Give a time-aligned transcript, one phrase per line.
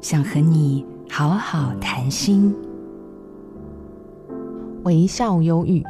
[0.00, 2.54] 想和你好好谈心。
[4.84, 5.84] 微笑忧郁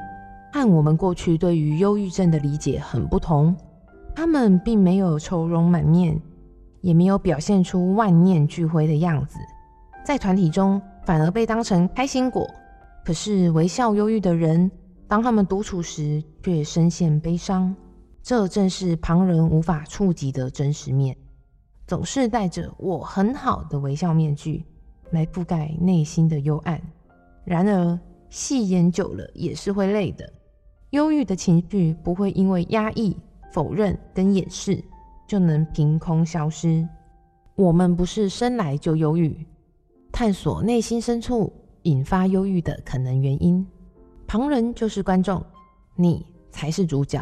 [0.53, 3.55] 和我们过去对于忧郁症的理解很不同，
[4.13, 6.21] 他们并没有愁容满面，
[6.81, 9.39] 也没有表现出万念俱灰的样子，
[10.05, 12.51] 在团体中反而被当成开心果。
[13.05, 14.69] 可是微笑忧郁的人，
[15.07, 17.73] 当他们独处时却深陷悲伤，
[18.25, 21.17] 这正是旁人无法触及的真实面。
[21.91, 24.65] 总是戴着我很好的微笑面具
[25.11, 26.81] 来覆盖内心的幽暗。
[27.45, 30.33] 然而，戏演久了也是会累的。
[30.91, 33.17] 忧郁的情绪不会因为压抑、
[33.53, 34.81] 否认跟掩饰
[35.27, 36.89] 就能凭空消失。
[37.57, 39.45] 我们不是生来就忧郁，
[40.13, 41.53] 探索内心深处
[41.83, 43.67] 引发忧郁的可能原因。
[44.29, 45.45] 旁人就是观众，
[45.97, 47.21] 你才是主角。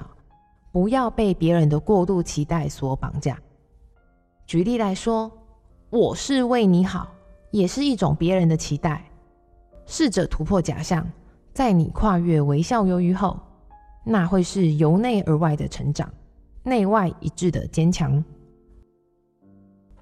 [0.70, 3.40] 不要被别人的过度期待所绑架。
[4.48, 5.30] 举例来说，
[5.90, 7.12] 我是为你好，
[7.50, 9.04] 也是一种别人的期待。
[9.84, 11.06] 试着突破假象，
[11.52, 13.38] 在你跨越微笑忧郁后，
[14.06, 16.10] 那会是由内而外的成长，
[16.62, 18.24] 内外一致的坚强。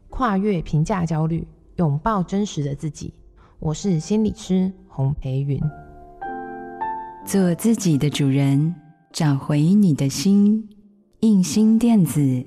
[0.09, 1.45] 跨越评价焦虑，
[1.75, 3.13] 拥抱真实的自己。
[3.59, 5.61] 我是心理师洪培云。
[7.25, 8.73] 做自己的主人，
[9.11, 10.69] 找回你的心。
[11.19, 12.47] 印心电子。